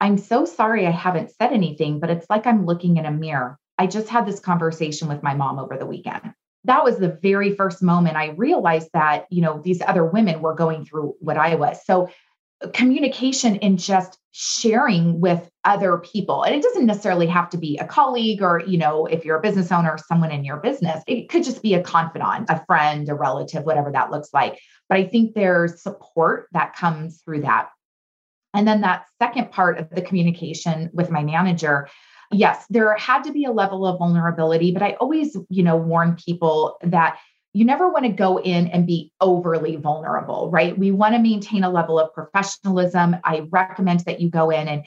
[0.00, 3.58] I'm so sorry I haven't said anything, but it's like I'm looking in a mirror.
[3.78, 6.32] I just had this conversation with my mom over the weekend
[6.66, 10.54] that was the very first moment I realized that, you know, these other women were
[10.54, 11.84] going through what I was.
[11.84, 12.08] So
[12.72, 17.86] communication and just sharing with other people and it doesn't necessarily have to be a
[17.86, 21.44] colleague or you know if you're a business owner someone in your business it could
[21.44, 25.34] just be a confidant a friend a relative whatever that looks like but i think
[25.34, 27.68] there's support that comes through that
[28.54, 31.88] and then that second part of the communication with my manager
[32.32, 36.16] yes, there had to be a level of vulnerability, but I always, you know, warn
[36.16, 37.18] people that
[37.52, 40.78] you never want to go in and be overly vulnerable, right?
[40.78, 43.16] We want to maintain a level of professionalism.
[43.24, 44.84] I recommend that you go in and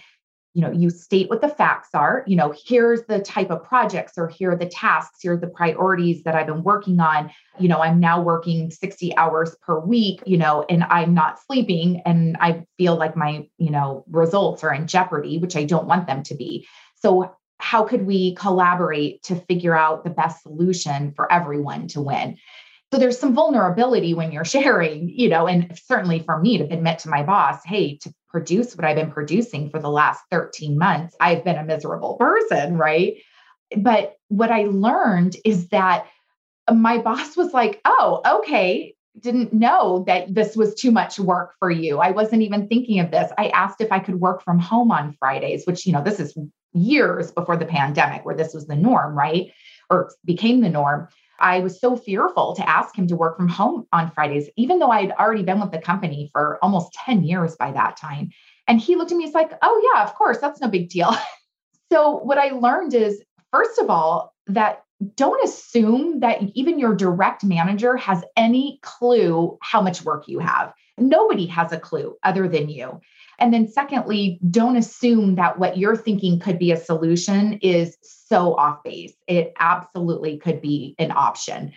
[0.53, 4.13] you know you state what the facts are you know here's the type of projects
[4.17, 7.67] or here are the tasks here are the priorities that i've been working on you
[7.67, 12.35] know i'm now working 60 hours per week you know and i'm not sleeping and
[12.39, 16.23] i feel like my you know results are in jeopardy which i don't want them
[16.23, 16.67] to be
[17.01, 22.37] so, how could we collaborate to figure out the best solution for everyone to win?
[22.91, 26.99] So there's some vulnerability when you're sharing, you know, and certainly for me to admit
[26.99, 31.15] to my boss, hey, to produce what I've been producing for the last 13 months,
[31.19, 33.17] I've been a miserable person, right?
[33.75, 36.07] But what I learned is that
[36.71, 41.69] my boss was like, oh, okay, didn't know that this was too much work for
[41.69, 41.99] you.
[41.99, 43.31] I wasn't even thinking of this.
[43.37, 46.37] I asked if I could work from home on Fridays, which, you know, this is
[46.73, 49.51] years before the pandemic where this was the norm, right?
[49.89, 51.07] Or became the norm.
[51.39, 54.91] I was so fearful to ask him to work from home on Fridays, even though
[54.91, 58.31] I'd already been with the company for almost 10 years by that time.
[58.67, 61.15] And he looked at me, he's like, oh, yeah, of course, that's no big deal.
[61.91, 64.83] so, what I learned is, first of all, that
[65.15, 70.73] don't assume that even your direct manager has any clue how much work you have.
[70.97, 72.99] Nobody has a clue other than you.
[73.39, 78.55] And then, secondly, don't assume that what you're thinking could be a solution is so
[78.55, 79.13] off base.
[79.27, 81.71] It absolutely could be an option.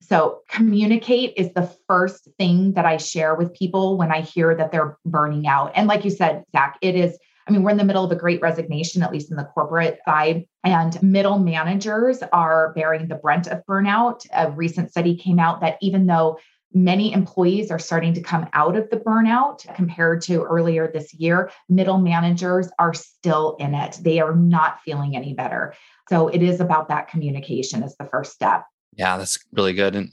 [0.00, 4.72] So, communicate is the first thing that I share with people when I hear that
[4.72, 5.72] they're burning out.
[5.74, 8.16] And, like you said, Zach, it is, I mean, we're in the middle of a
[8.16, 13.48] great resignation, at least in the corporate side, and middle managers are bearing the brunt
[13.48, 14.24] of burnout.
[14.32, 16.38] A recent study came out that even though
[16.74, 21.50] Many employees are starting to come out of the burnout compared to earlier this year.
[21.68, 23.98] Middle managers are still in it.
[24.02, 25.74] They are not feeling any better.
[26.08, 28.64] So it is about that communication as the first step.
[28.96, 29.94] Yeah, that's really good.
[29.94, 30.12] And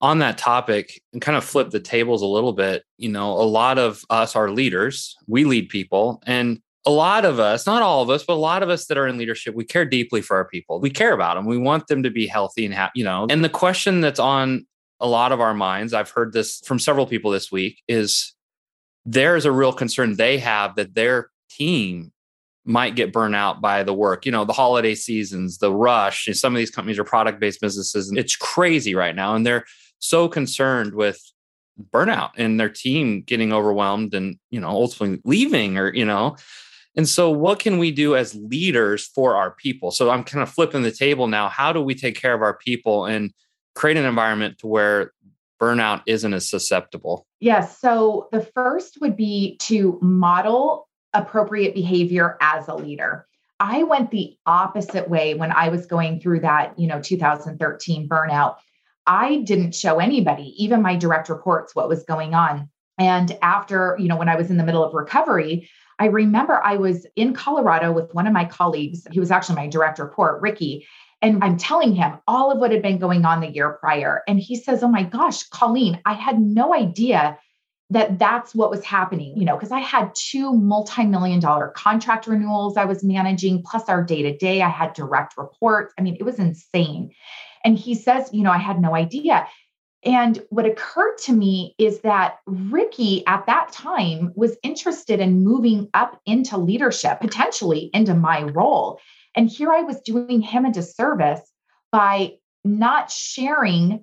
[0.00, 3.42] on that topic, and kind of flip the tables a little bit, you know, a
[3.42, 8.02] lot of us are leaders, we lead people, and a lot of us, not all
[8.02, 10.36] of us, but a lot of us that are in leadership, we care deeply for
[10.36, 10.80] our people.
[10.80, 11.46] We care about them.
[11.46, 13.26] We want them to be healthy and happy, you know.
[13.28, 14.66] And the question that's on
[15.00, 18.34] a lot of our minds, I've heard this from several people this week, is
[19.04, 22.12] there's a real concern they have that their team
[22.64, 24.26] might get burnt out by the work.
[24.26, 26.26] You know, the holiday seasons, the rush.
[26.26, 29.34] And some of these companies are product based businesses, and it's crazy right now.
[29.34, 29.64] And they're
[29.98, 31.20] so concerned with
[31.92, 36.36] burnout and their team getting overwhelmed and, you know, ultimately leaving or, you know,
[36.98, 39.92] and so, what can we do as leaders for our people?
[39.92, 41.48] So, I'm kind of flipping the table now.
[41.48, 43.32] How do we take care of our people and
[43.78, 45.12] create an environment to where
[45.60, 47.26] burnout isn't as susceptible?
[47.38, 47.78] Yes.
[47.78, 53.26] So the first would be to model appropriate behavior as a leader.
[53.60, 58.56] I went the opposite way when I was going through that, you know, 2013 burnout.
[59.06, 62.68] I didn't show anybody, even my direct reports, what was going on.
[62.98, 66.76] And after, you know, when I was in the middle of recovery, I remember I
[66.76, 69.06] was in Colorado with one of my colleagues.
[69.12, 70.86] He was actually my direct report, Ricky.
[71.20, 74.22] And I'm telling him all of what had been going on the year prior.
[74.28, 77.38] And he says, Oh my gosh, Colleen, I had no idea
[77.90, 82.26] that that's what was happening, you know, because I had two multi million dollar contract
[82.26, 84.62] renewals I was managing, plus our day to day.
[84.62, 85.94] I had direct reports.
[85.98, 87.12] I mean, it was insane.
[87.64, 89.46] And he says, You know, I had no idea.
[90.04, 95.88] And what occurred to me is that Ricky at that time was interested in moving
[95.92, 99.00] up into leadership, potentially into my role.
[99.38, 101.40] And here I was doing him a disservice
[101.92, 102.32] by
[102.64, 104.02] not sharing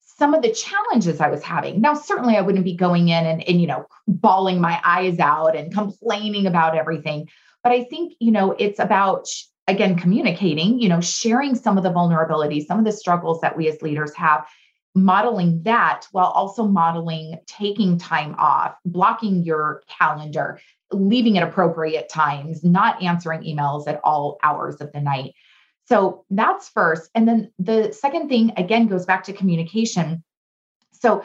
[0.00, 1.80] some of the challenges I was having.
[1.80, 5.54] Now, certainly I wouldn't be going in and, and, you know, bawling my eyes out
[5.54, 7.28] and complaining about everything.
[7.62, 9.28] But I think, you know, it's about,
[9.68, 13.68] again, communicating, you know, sharing some of the vulnerabilities, some of the struggles that we
[13.68, 14.44] as leaders have,
[14.96, 20.58] modeling that while also modeling taking time off, blocking your calendar,
[20.92, 25.34] leaving at appropriate times, not answering emails at all hours of the night.
[25.86, 27.10] So that's first.
[27.14, 30.22] And then the second thing, again, goes back to communication.
[30.92, 31.24] So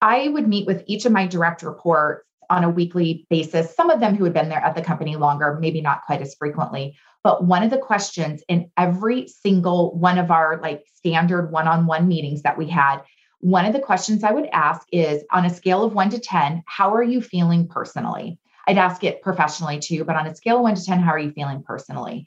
[0.00, 4.00] I would meet with each of my direct reports on a weekly basis, some of
[4.00, 6.96] them who had been there at the company longer, maybe not quite as frequently.
[7.22, 11.86] But one of the questions in every single one of our like standard one on
[11.86, 13.00] one meetings that we had,
[13.40, 16.62] one of the questions I would ask is on a scale of one to 10,
[16.66, 18.38] how are you feeling personally?
[18.66, 21.18] I'd ask it professionally too, but on a scale of one to 10, how are
[21.18, 22.26] you feeling personally?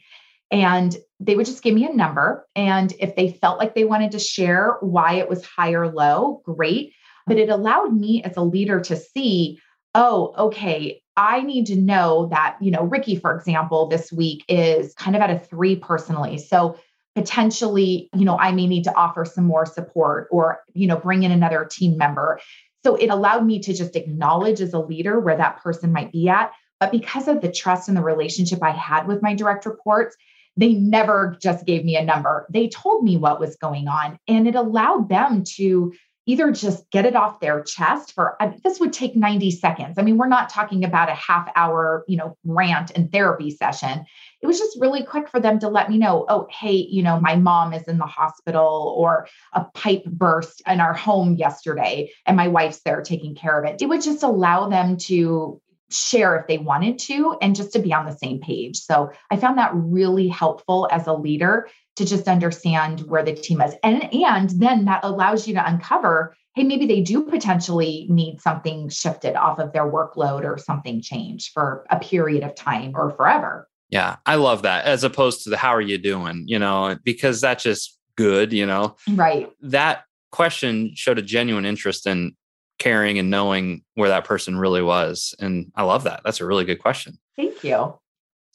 [0.52, 2.48] And they would just give me a number.
[2.56, 6.42] And if they felt like they wanted to share why it was high or low,
[6.46, 6.94] great.
[7.26, 9.60] But it allowed me as a leader to see,
[9.94, 14.94] oh, okay, I need to know that, you know, Ricky, for example, this week is
[14.94, 16.38] kind of at a three personally.
[16.38, 16.78] So
[17.16, 21.24] potentially, you know, I may need to offer some more support or, you know, bring
[21.24, 22.40] in another team member.
[22.84, 26.30] So it allowed me to just acknowledge as a leader where that person might be
[26.30, 26.52] at.
[26.80, 30.16] But because of the trust and the relationship I had with my direct reports,
[30.56, 32.48] they never just gave me a number.
[32.50, 35.94] They told me what was going on and it allowed them to
[36.26, 39.98] either just get it off their chest for this would take 90 seconds.
[39.98, 44.06] I mean, we're not talking about a half hour, you know, rant and therapy session.
[44.42, 47.20] It was just really quick for them to let me know, oh, hey, you know,
[47.20, 52.38] my mom is in the hospital or a pipe burst in our home yesterday and
[52.38, 53.82] my wife's there taking care of it.
[53.82, 55.60] It would just allow them to
[55.90, 58.78] share if they wanted to and just to be on the same page.
[58.78, 63.62] So I found that really helpful as a leader to just understand where the team
[63.62, 63.74] is.
[63.84, 68.90] And and then that allows you to uncover, hey, maybe they do potentially need something
[68.90, 73.68] shifted off of their workload or something changed for a period of time or forever.
[73.90, 77.40] Yeah, I love that as opposed to the how are you doing, you know, because
[77.40, 78.96] that's just good, you know.
[79.10, 79.50] Right.
[79.62, 82.36] That question showed a genuine interest in
[82.80, 85.34] caring and knowing where that person really was.
[85.40, 86.22] And I love that.
[86.24, 87.18] That's a really good question.
[87.36, 87.98] Thank you.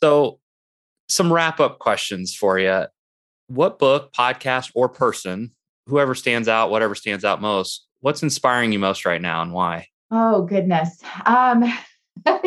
[0.01, 0.39] So,
[1.09, 2.87] some wrap up questions for you.
[3.49, 5.53] What book, podcast, or person,
[5.87, 9.89] whoever stands out, whatever stands out most, what's inspiring you most right now and why?
[10.11, 11.03] Oh, goodness.
[11.27, 11.65] Um,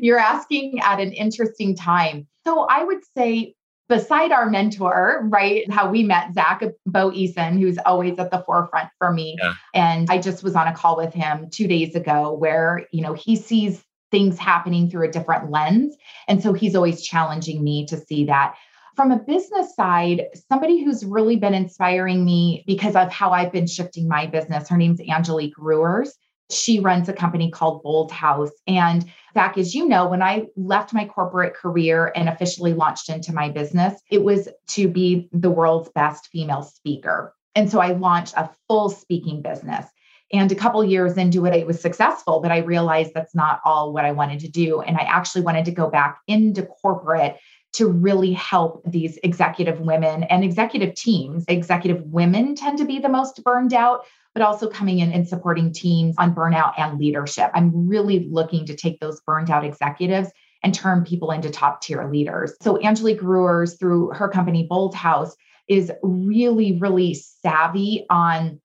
[0.00, 2.26] you're asking at an interesting time.
[2.46, 3.54] So, I would say
[3.88, 5.70] beside our mentor, right?
[5.72, 9.36] How we met Zach Bo Eason, who's always at the forefront for me.
[9.40, 9.54] Yeah.
[9.74, 13.14] And I just was on a call with him two days ago where, you know,
[13.14, 15.96] he sees things happening through a different lens.
[16.28, 18.54] And so he's always challenging me to see that.
[18.96, 23.66] From a business side, somebody who's really been inspiring me because of how I've been
[23.66, 26.14] shifting my business, her name's Angelique Hewers.
[26.50, 28.50] She runs a company called Boldhaus.
[28.66, 33.32] And Zach, as you know, when I left my corporate career and officially launched into
[33.32, 37.34] my business, it was to be the world's best female speaker.
[37.54, 39.86] And so I launched a full speaking business.
[40.32, 43.92] And a couple years into it, it was successful, but I realized that's not all
[43.94, 44.82] what I wanted to do.
[44.82, 47.38] And I actually wanted to go back into corporate
[47.74, 51.44] to really help these executive women and executive teams.
[51.48, 54.04] Executive women tend to be the most burned out,
[54.34, 57.50] but also coming in and supporting teams on burnout and leadership.
[57.54, 60.30] I'm really looking to take those burned out executives
[60.62, 62.54] and turn people into top tier leaders.
[62.62, 65.32] So Angelique Hewers, through her company Boldhaus,
[65.68, 68.60] is really, really savvy on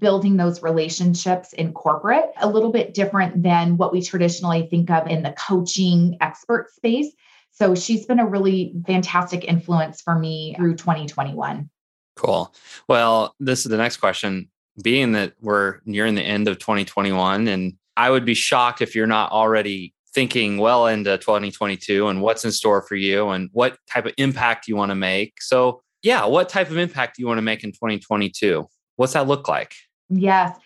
[0.00, 5.06] building those relationships in corporate, a little bit different than what we traditionally think of
[5.06, 7.12] in the coaching expert space.
[7.60, 11.68] So she's been a really fantastic influence for me through 2021.
[12.16, 12.54] Cool.
[12.88, 14.48] Well, this is the next question
[14.82, 19.06] being that we're nearing the end of 2021 and I would be shocked if you're
[19.06, 24.06] not already thinking well into 2022 and what's in store for you and what type
[24.06, 25.42] of impact you want to make.
[25.42, 28.66] So, yeah, what type of impact do you want to make in 2022?
[28.96, 29.74] What's that look like?
[30.08, 30.56] Yes.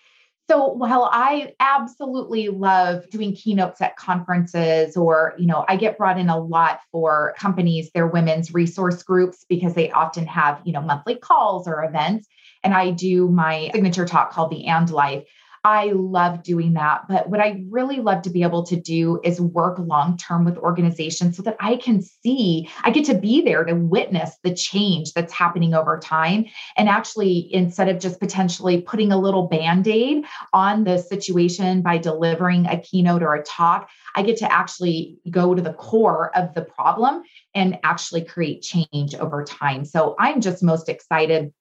[0.47, 6.19] So while I absolutely love doing keynotes at conferences or, you know, I get brought
[6.19, 10.81] in a lot for companies, their women's resource groups because they often have, you know,
[10.81, 12.27] monthly calls or events
[12.63, 15.23] and I do my signature talk called the And Life.
[15.65, 17.07] I love doing that.
[17.09, 20.59] But what I really love to be able to do is work long term with
[20.59, 25.13] organizations so that I can see, I get to be there to witness the change
[25.13, 26.45] that's happening over time.
[26.77, 31.97] And actually, instead of just potentially putting a little band aid on the situation by
[31.97, 36.53] delivering a keynote or a talk, I get to actually go to the core of
[36.53, 37.23] the problem
[37.55, 39.83] and actually create change over time.
[39.83, 41.51] So I'm just most excited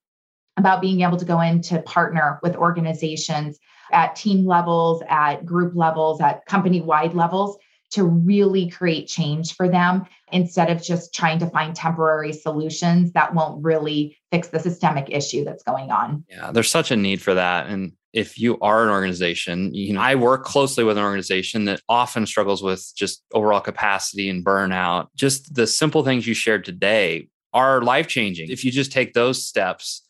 [0.56, 3.58] about being able to go in to partner with organizations
[3.92, 7.58] at team levels, at group levels, at company wide levels
[7.90, 13.32] to really create change for them instead of just trying to find temporary solutions that
[13.34, 16.24] won't really fix the systemic issue that's going on.
[16.28, 17.68] Yeah, there's such a need for that.
[17.68, 21.82] And if you are an organization, you know, I work closely with an organization that
[21.88, 25.08] often struggles with just overall capacity and burnout.
[25.14, 29.46] Just the simple things you shared today are life changing if you just take those
[29.46, 30.03] steps.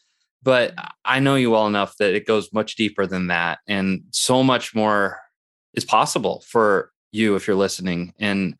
[0.44, 0.74] But
[1.04, 3.58] I know you well enough that it goes much deeper than that.
[3.66, 5.18] And so much more
[5.72, 8.54] is possible for you if you're listening and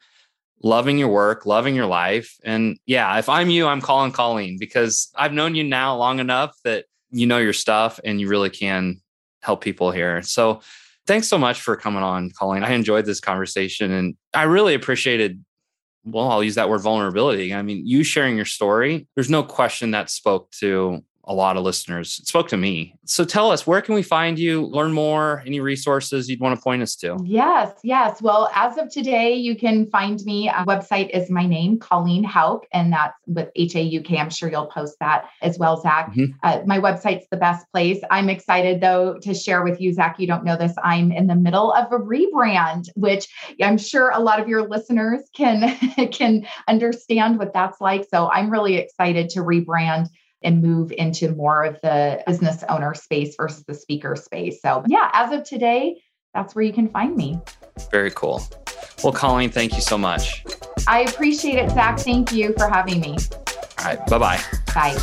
[0.63, 2.37] loving your work, loving your life.
[2.43, 6.57] And yeah, if I'm you, I'm calling Colleen because I've known you now long enough
[6.65, 9.01] that you know your stuff and you really can
[9.43, 10.23] help people here.
[10.23, 10.63] So
[11.07, 12.65] thanks so much for coming on, Colleen.
[12.65, 15.45] I enjoyed this conversation and I really appreciated
[16.07, 17.55] well, I'll use that word vulnerability.
[17.55, 21.65] I mean, you sharing your story, there's no question that spoke to a lot of
[21.65, 22.19] listeners.
[22.21, 22.95] It spoke to me.
[23.05, 26.63] So tell us, where can we find you, learn more, any resources you'd want to
[26.63, 27.17] point us to?
[27.25, 28.21] Yes, yes.
[28.21, 30.49] Well, as of today, you can find me.
[30.49, 34.19] A website is my name, Colleen Hauk, and that's with H A U K.
[34.19, 36.11] I'm sure you'll post that as well, Zach.
[36.11, 36.33] Mm-hmm.
[36.43, 38.01] Uh, my website's the best place.
[38.11, 40.19] I'm excited though to share with you, Zach.
[40.19, 40.75] You don't know this.
[40.83, 43.29] I'm in the middle of a rebrand, which
[43.63, 45.77] I'm sure a lot of your listeners can
[46.13, 48.07] can understand what that's like.
[48.11, 50.09] So I'm really excited to rebrand
[50.45, 54.61] and move into more of the business owner space versus the speaker space.
[54.61, 56.03] So, yeah, as of today,
[56.35, 57.41] that's where you can find me.
[57.91, 58.43] Very cool.
[59.03, 60.45] Well, Colleen, thank you so much.
[60.87, 61.99] I appreciate it, Zach.
[61.99, 63.17] Thank you for having me.
[63.79, 64.07] All right.
[64.07, 64.41] Bye-bye.
[64.75, 64.97] Bye.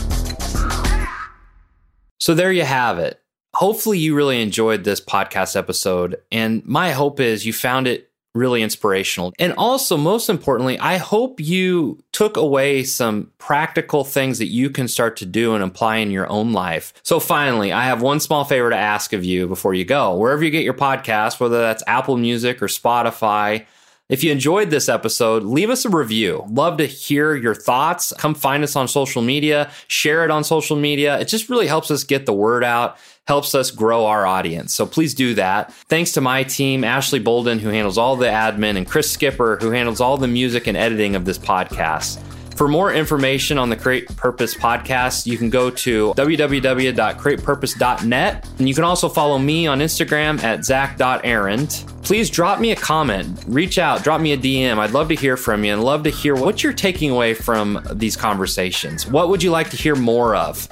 [2.20, 3.20] So, there you have it.
[3.56, 6.22] Hopefully, you really enjoyed this podcast episode.
[6.32, 9.34] And my hope is you found it really inspirational.
[9.40, 14.88] And also, most importantly, I hope you took away some practical things that you can
[14.88, 16.94] start to do and apply in your own life.
[17.04, 20.16] So, finally, I have one small favor to ask of you before you go.
[20.16, 23.66] Wherever you get your podcast, whether that's Apple Music or Spotify,
[24.12, 26.45] if you enjoyed this episode, leave us a review.
[26.49, 28.12] Love to hear your thoughts.
[28.18, 31.18] Come find us on social media, share it on social media.
[31.20, 32.97] It just really helps us get the word out
[33.28, 34.74] helps us grow our audience.
[34.74, 35.72] So please do that.
[35.88, 39.70] Thanks to my team, Ashley Bolden, who handles all the admin, and Chris Skipper, who
[39.72, 42.20] handles all the music and editing of this podcast.
[42.56, 48.47] For more information on the Create Purpose podcast, you can go to www.createpurpose.net.
[48.60, 51.86] And you can also follow me on Instagram at zach.arend.
[52.04, 54.80] Please drop me a comment, reach out, drop me a DM.
[54.80, 57.80] I'd love to hear from you and love to hear what you're taking away from
[57.93, 59.08] these conversations.
[59.08, 60.68] What would you like to hear more of?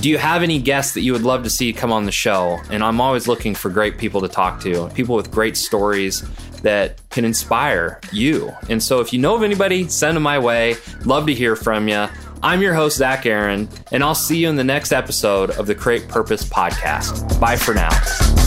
[0.00, 2.58] Do you have any guests that you would love to see come on the show?
[2.70, 6.24] And I'm always looking for great people to talk to, people with great stories
[6.62, 8.52] that can inspire you.
[8.68, 10.76] And so if you know of anybody, send them my way.
[11.04, 12.08] Love to hear from you.
[12.42, 15.76] I'm your host, Zach Arend, and I'll see you in the next episode of the
[15.76, 17.38] Create Purpose podcast.
[17.38, 18.41] Bye for now.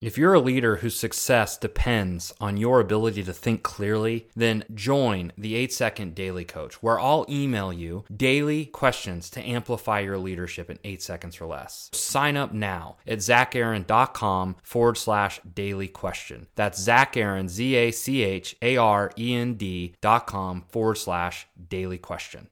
[0.00, 5.30] If you're a leader whose success depends on your ability to think clearly, then join
[5.36, 10.70] the 8 Second Daily Coach, where I'll email you daily questions to amplify your leadership
[10.70, 11.90] in 8 seconds or less.
[11.92, 16.46] Sign up now at zacharend.com forward slash daily question.
[16.54, 20.96] That's Zach Arend, Z A C H A R E N D dot com forward
[20.96, 22.48] slash daily question.